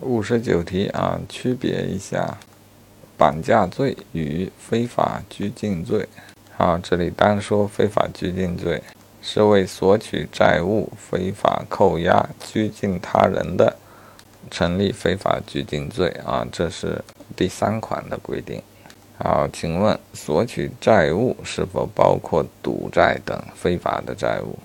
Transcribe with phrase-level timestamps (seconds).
[0.00, 2.36] 五十九题啊，区别一下
[3.16, 6.08] 绑架罪与非法拘禁罪。
[6.56, 8.82] 好，这里单说非法拘禁罪，
[9.22, 13.76] 是为索取债务、非法扣押、拘禁他人的，
[14.50, 16.44] 成立非法拘禁罪啊。
[16.50, 17.02] 这是
[17.36, 18.60] 第三款的规定。
[19.16, 24.58] 好，请问索取债务是否包括赌债等非法的债务？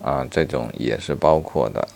[0.00, 1.86] 啊，这种也是包括的。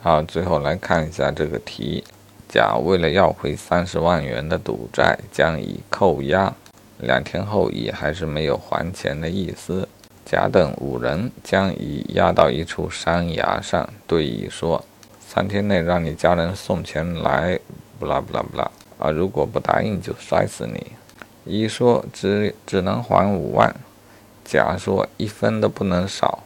[0.00, 2.04] 好，最后来看一下这个题：
[2.48, 6.54] 甲为了要回三十万元的赌债，将乙扣押，
[6.98, 9.88] 两天后乙还是没有还钱的意思。
[10.24, 14.84] 甲等五人将乙押到一处山崖上，对乙说
[15.18, 17.58] ：“三天内让你家人送钱来，
[17.98, 18.70] 不啦不啦不啦，
[19.00, 20.92] 啊，如果不答应就摔死你。”
[21.44, 23.74] 乙说：“只只能还五万。”
[24.44, 26.44] 甲说：“一分都不能少。”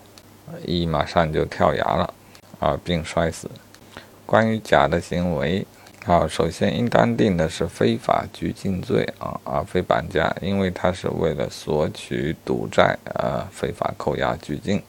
[0.65, 2.15] 乙马上就跳崖了。
[2.63, 3.51] 啊，并摔死。
[4.25, 5.67] 关于甲的行为，
[6.05, 14.81] 好，首先应当定的是非法拘禁罪啊，而非绑架，因为他是为了索取赌债而非法扣押拘禁，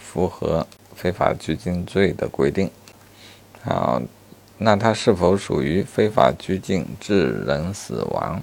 [0.00, 2.68] 符合非法拘禁罪的规定。
[3.62, 4.02] 好，
[4.58, 8.42] 那他是否属于非法拘禁致人死亡？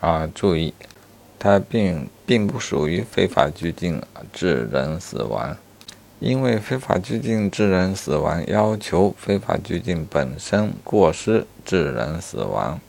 [0.00, 0.74] 啊，注意，
[1.38, 4.02] 他并并不属于非法拘禁
[4.34, 5.56] 致人死亡。
[6.18, 12.80] 因为非法拘禁致人死亡，要求非法拘禁本身过失致人死亡，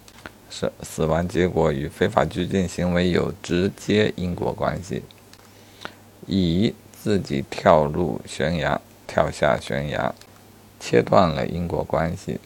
[0.49, 5.03] 是死亡结果与非法拘禁行为有直接因果关系。
[6.25, 10.13] 乙自己跳入悬崖，跳下悬崖，
[10.79, 12.39] 切断了因果关系，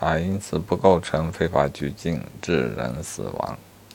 [0.00, 3.58] 而，因此不构成非法拘禁致人死亡。